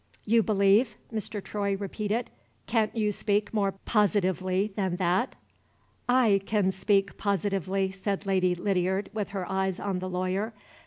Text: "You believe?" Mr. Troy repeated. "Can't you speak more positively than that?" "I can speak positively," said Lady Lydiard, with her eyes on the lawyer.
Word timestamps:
"You 0.25 0.41
believe?" 0.41 0.97
Mr. 1.13 1.43
Troy 1.43 1.75
repeated. 1.75 2.31
"Can't 2.65 2.95
you 2.97 3.11
speak 3.11 3.53
more 3.53 3.73
positively 3.85 4.73
than 4.75 4.95
that?" 4.95 5.35
"I 6.09 6.41
can 6.47 6.71
speak 6.71 7.17
positively," 7.19 7.91
said 7.91 8.25
Lady 8.25 8.55
Lydiard, 8.55 9.11
with 9.13 9.29
her 9.29 9.47
eyes 9.47 9.79
on 9.79 9.99
the 9.99 10.09
lawyer. 10.09 10.55